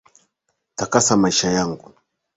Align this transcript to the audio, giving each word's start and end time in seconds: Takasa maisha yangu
Takasa 0.75 1.17
maisha 1.17 1.51
yangu 1.51 1.93